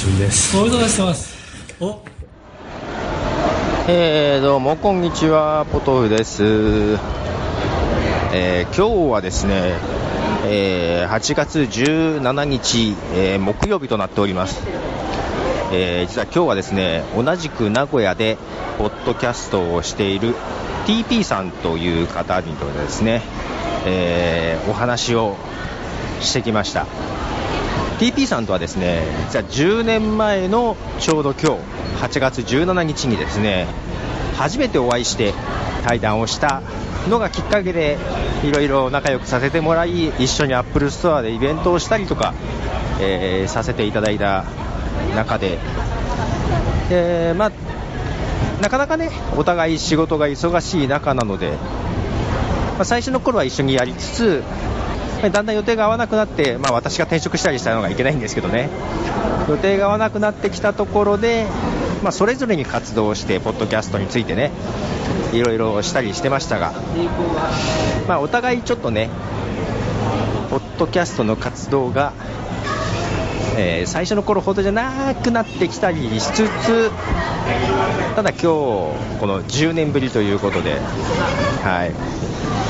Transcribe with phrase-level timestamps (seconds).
[0.00, 0.56] 俊です。
[0.56, 1.36] おめでとうございます。
[1.78, 2.00] お。
[3.86, 6.42] えー、どうもこんにちはポトフです、
[8.32, 9.74] えー今日はですね、
[10.46, 14.62] えー8月17日、えー木曜日となっております、
[15.72, 18.38] えー実は今日はですね同じく名古屋で
[18.78, 20.34] ポッドキャストをしている
[20.86, 23.20] TP さんという方にとですね、
[23.84, 25.36] えーお話を
[26.20, 26.86] してきました
[28.00, 31.46] TP さんとはですね実は10年前のちょうど今日
[32.02, 33.66] 8月17日にですね
[34.36, 35.34] 初めてお会いして
[35.84, 36.62] 対談をした
[37.10, 37.98] のがきっかけで
[38.42, 42.32] いろいろ仲良くさせてもらい一緒にアップルストアでイベントをしたりとか、
[43.02, 44.44] えーさせていただいた
[45.14, 45.58] 中で、
[46.90, 47.52] えまあ、
[48.62, 54.42] なかなかねお互い仕事が忙しい中なので、まあ最初の頃は一緒にやりつつ
[55.28, 58.70] だんだん予定が合わなくなって、まあ、私が転職したりしたのがいけないんですけどね。
[59.48, 61.46] 予定が合わなくなってきたところで、
[62.02, 64.52] まあ、それぞれに活動してポッドキャストについてね
[65.32, 66.72] いろいろしたりしてましたが、
[68.08, 69.10] まあ、お互いちょっとね
[70.50, 72.12] ポッドキャストの活動が、
[73.56, 76.90] えー最初の頃ほどじゃなくなってきたりしつつ
[78.14, 78.94] ただ今日こ
[79.26, 80.78] の10年ぶりということで
[81.62, 82.69] はい。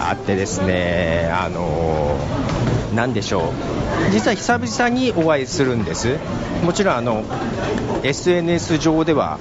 [0.00, 6.16] あってですね、あのーなんでしょう、実は久々にお会いするんです、
[6.62, 7.24] もちろんあの
[8.04, 9.38] SNS 上では、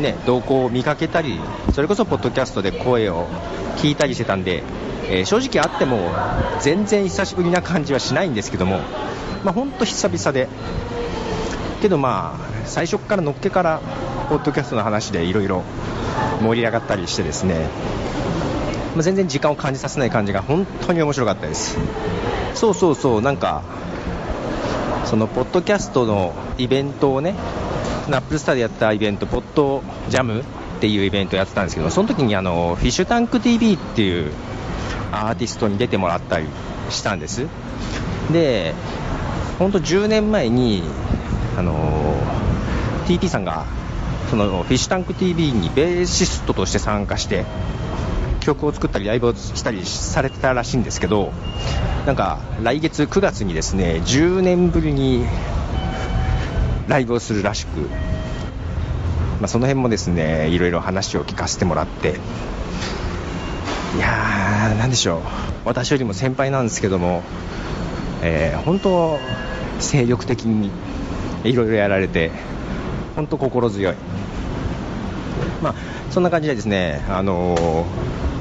[0.00, 1.38] ね、動向を見かけたり、
[1.72, 3.28] それこそポッドキャストで声を
[3.76, 4.64] 聞いたりしてたんで、
[5.08, 6.10] えー正直あっても
[6.60, 8.80] 全然久しぶりな感じはしないんですけども、
[9.44, 10.48] まあ、本当久々で、
[11.82, 13.80] けどまあ、最初からのっけから、
[14.28, 15.62] ポッドキャストの話でいろいろ
[16.40, 17.68] 盛り上がったりしてですね、
[18.94, 21.78] まあ全然時間を感じさせない感じが本当に面白かったです。
[22.54, 23.62] そうそうそうなんか
[25.04, 27.34] そのポッドキャストのイベントをね
[28.08, 30.44] アップルスターでやったイベントポッドジャムっ
[30.80, 34.32] ていうイベントをやってたんですけどその時にあのフィッシュタンク TV っていう
[35.12, 36.46] アーティストに出てもらったり
[36.90, 37.46] したんです。
[38.32, 38.74] で
[39.58, 40.82] 本当10年前に
[41.58, 42.14] あの
[43.06, 43.66] TP さんが
[44.30, 47.44] そのフィッシュタンク TV にベーシストとして参加して
[48.40, 51.32] 曲を作ったりライブをしたりされてたらしいんですけど
[52.06, 55.24] なんか来月9月にですね10年ぶりに
[56.88, 62.18] ライブをするらしく、まあ、その辺もですねいろいろ話を聞かせてもらって
[63.96, 65.20] いやーなんでしょう。
[65.64, 67.22] 私よりも先輩なんですけども、
[68.22, 69.18] えー本当
[69.80, 70.70] 精力的に
[71.42, 72.30] いろいろやられて
[73.16, 73.94] 本当心強い。
[75.62, 75.74] まあ、
[76.10, 77.84] そんな感じでですね、あのー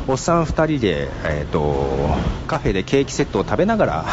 [0.09, 1.87] おっさん2人で、えー、と
[2.47, 4.05] カフェでケーキセットを食べながら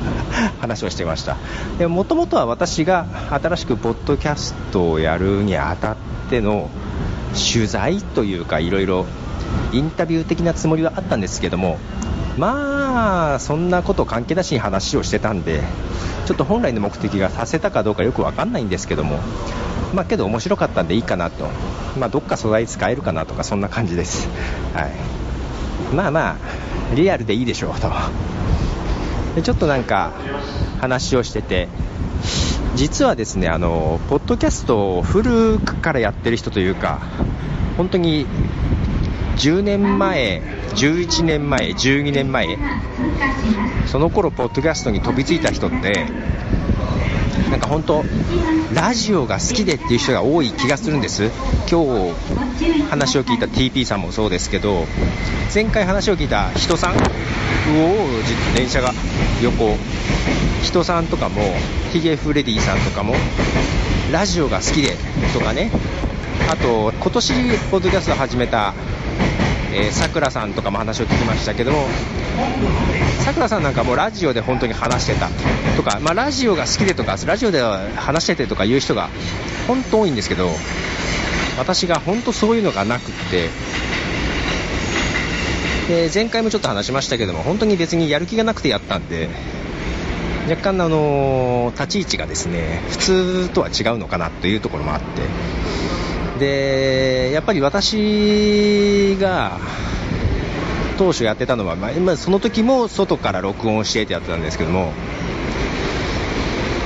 [0.58, 1.36] 話をしていました。
[1.86, 5.96] もともとは私が新しくポッドキャストをやるにあたっ
[6.30, 6.70] ての
[7.34, 9.04] 取材というかいろいろ
[9.72, 11.76] インタビュー的なつもりはあったんですけども
[12.38, 15.62] まあそんなこと関係なしに話をしてたんで
[16.24, 19.18] ちょっと本来の目的がさせたかどうかよくわかんないんですけども
[19.92, 21.44] まあけど面白かったんでいいかなと。
[21.98, 24.28] まあどっか素材使えるかなとかそんな感じです。
[24.74, 25.23] はい。
[25.94, 27.90] まあまあリアルでいいでしょうと。
[29.34, 30.12] でちょっとなんか
[30.80, 31.68] 話をしてて。
[32.74, 37.02] 実はですねあのポッドキャストを古くからやってる人というか
[37.76, 38.26] 本当に
[39.36, 40.42] 10年前、
[40.74, 42.56] 11年前、12年前、
[43.86, 46.06] その頃ポッドキャストに飛びついた人って、
[47.50, 48.04] なんか本当、
[48.74, 51.30] ラジオが好きでっていう人が多い気がするんです、
[51.70, 54.86] 今日話を聞いた TP さんもそうですけど、
[55.54, 58.92] 前回話を聞いた人さん、うおー、電車が
[59.42, 59.76] 横、
[60.62, 61.42] 人さんとかも、
[61.92, 63.14] ヒゲフレディさんとかも、
[64.10, 64.96] ラジオが好きで
[65.32, 65.70] とかね、
[66.50, 67.32] あと、今年
[67.70, 68.74] ポッドキャスト始めた
[69.76, 71.88] えさくらさんとかも話を聞きましたけども、
[73.24, 75.28] さくらさんなんかもうラジオで本当に話してた
[75.76, 79.08] とか、まあ、ラジオが好きでとか、ラジオでは話しててとかいう人が
[79.66, 80.50] 本当多いんですけど、
[81.58, 83.48] 私が本当そういうのがなくって、
[85.88, 89.28] で前回もちょっと話しましたけども、本当に別にやる気がなくてやったんで、
[90.48, 95.22] 若干、あの立ち位置がですね普通とは違うのかなというところもあって。
[96.38, 99.60] でやっぱり私が
[100.96, 104.92] 当初やってたのは、まあ、今その時も外から録音してってやってたんですけども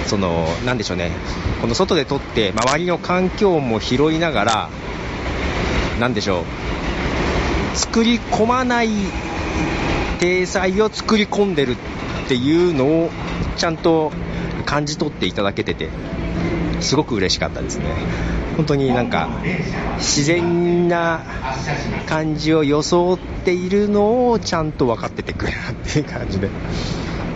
[0.06, 1.10] そのなんでしょうね
[1.60, 4.70] この外で撮って周りの環境も拾いながら
[6.00, 8.88] なんでしょう作り込まない
[10.18, 13.10] 体裁を作り込んでるっていうのを
[13.56, 14.12] ちゃんと
[14.64, 15.90] 感じ取っていただけてて
[16.80, 17.84] すごく嬉しかったですね。
[18.58, 19.28] 本当になんか、
[19.98, 21.20] 自然な
[22.08, 26.50] 感じを装っているのをちゃんと分かっててくれるっていう感じで。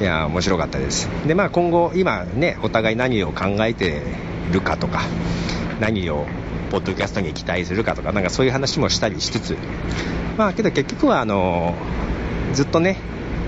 [0.01, 1.09] いや、面白かったです。
[1.25, 4.03] で、まあ今後、今ね、お互い何を考えて
[4.51, 5.03] るかとか、
[5.79, 6.27] 何を
[6.73, 9.57] ポッドキャストに期待するかとか、なんかそういう話もしたりしつつ、
[10.37, 11.77] まあけど結局はあの、
[12.53, 12.97] ずっとね、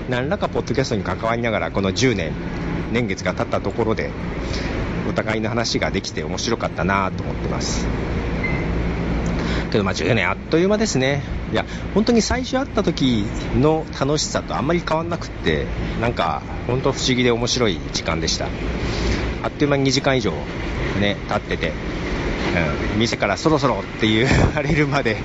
[0.09, 2.31] 何らかポッドキャストに関わりながら、この10年、
[2.93, 4.11] 年月が経ったところで、
[5.15, 7.87] 互いの話ができて面白かったなと思ってます。
[9.71, 11.23] けどまあ10年あっという間ですね。
[11.51, 13.25] いや、本当に最初会った時
[13.55, 15.65] の楽しさとあんまり変わんなくって、
[16.01, 18.47] なんか本当不思議で面白い時間でした。
[19.43, 20.31] あっという間に2時間以上
[20.99, 21.73] ね、経ってて、
[22.93, 24.25] うん、店からそろそろって言
[24.55, 25.17] わ れるまで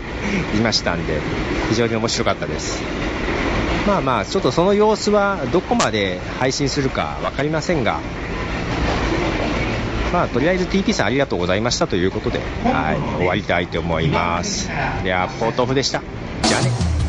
[0.55, 1.21] いましたんで、
[1.71, 2.83] 非常に面白かったです。
[3.87, 8.01] まあまあ、ちょっとその様子はどこまで配信するか分かりませんが、
[10.13, 14.69] まあ、とりあえず TP さんありがとうございましたということで、はい、終わりたいと思います。
[15.05, 16.03] では、ポートオフでした。
[16.43, 17.00] じゃあね。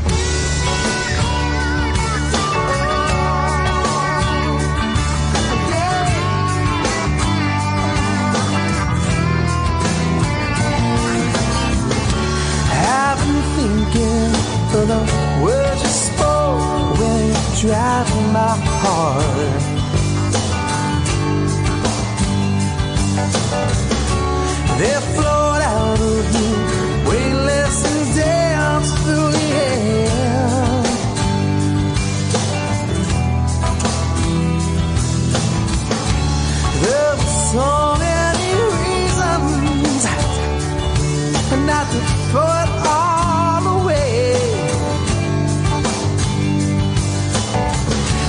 [41.90, 42.00] To
[42.30, 44.36] throw it all away.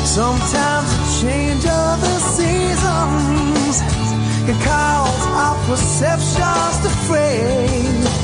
[0.05, 3.77] Sometimes a change of the seasons
[4.47, 8.22] can cause our perceptions to fray.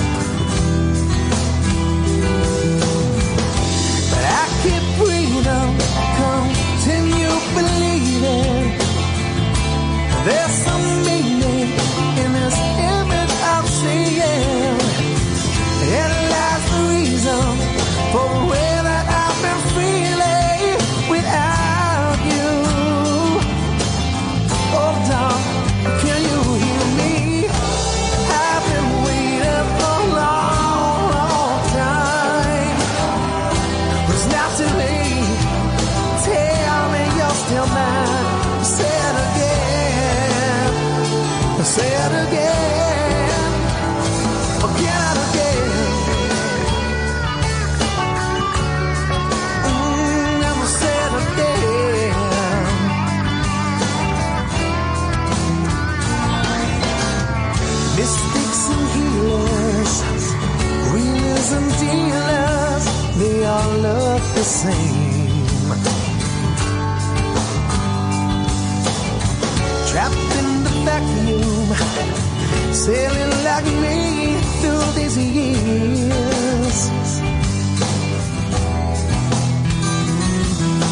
[72.79, 76.79] Sailing like me through these years.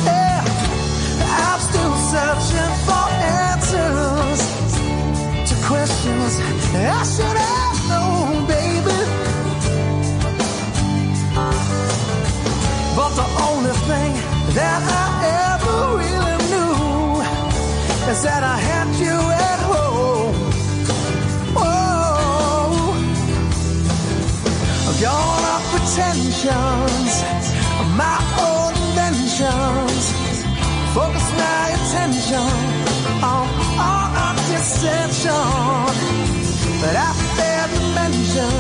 [0.05, 0.43] Yeah,
[1.45, 3.07] I'm still searching for
[3.47, 4.41] answers
[5.49, 6.33] to questions
[6.75, 9.01] I should have known, baby.
[12.97, 14.13] But the only thing
[14.59, 15.07] that I
[15.55, 19.16] ever really knew is that I had you
[32.27, 35.47] attention on oh, all our oh, dissension.
[36.83, 38.57] But I failed to mention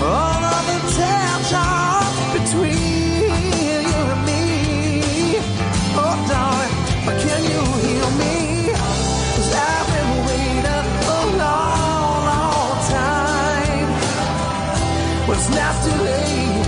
[0.00, 4.42] all of the tension between you and me.
[6.00, 6.74] Oh, darling,
[7.20, 8.72] can you hear me?
[9.36, 13.88] Cause I've been waiting a long, long time.
[15.28, 16.64] Well, it's not too late.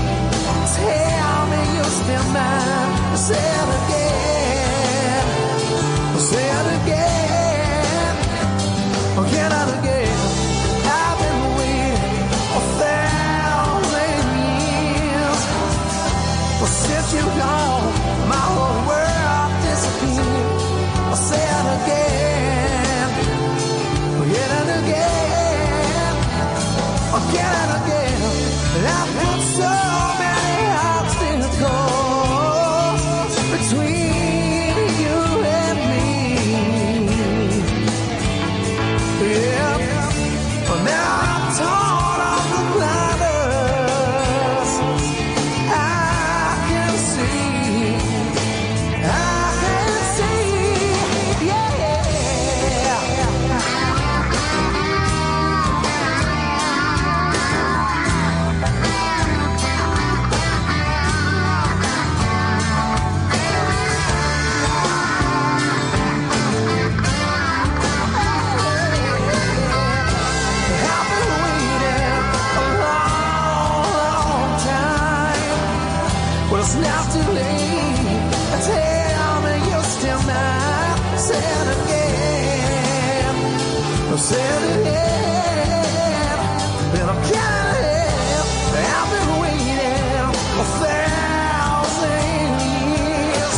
[0.76, 3.16] Tell me you're still mine.
[3.16, 3.62] Say.
[6.32, 8.14] Say it again.
[9.18, 10.18] Oh, again again.
[11.00, 15.40] I've been waiting a thousand years.
[16.58, 17.84] Well, since you're gone,
[18.32, 20.56] my whole world disappeared.
[21.12, 23.08] I'll say it again.
[24.16, 26.14] Oh, again and again.
[28.96, 29.81] I've got so
[84.22, 86.14] setting in,
[87.10, 88.12] I'm counting.
[88.96, 90.30] I've been waiting
[90.62, 92.22] a thousand
[92.70, 93.56] years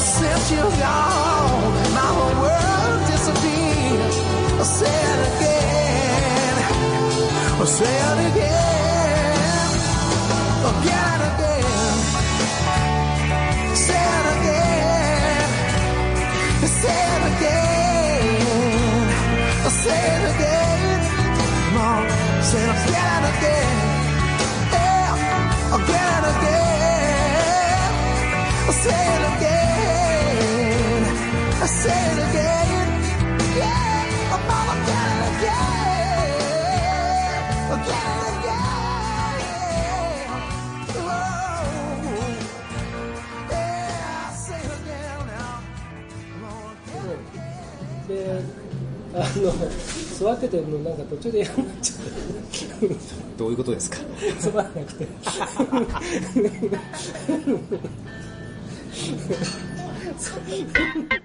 [0.00, 1.74] since you're gone.
[1.98, 3.00] My whole world
[5.26, 6.54] again,
[8.30, 8.83] again.
[22.54, 23.74] Say it again and again.
[24.70, 25.74] Yeah.
[25.74, 27.90] Again and again.
[28.82, 31.02] Say it again.
[31.66, 32.88] Say it again.
[33.58, 34.34] Yeah.
[34.34, 36.30] I'm again and again.
[37.74, 38.70] Again and again.
[40.94, 41.10] Oh.
[43.50, 44.30] Yeah.
[44.30, 45.58] Say it again again.
[48.06, 48.44] で
[49.16, 49.52] あの
[50.18, 52.33] 座っててもなんか途中で嫌になっちゃって
[53.38, 53.98] どういうことですか？
[54.38, 55.06] つまらなくて。
[60.18, 61.23] そう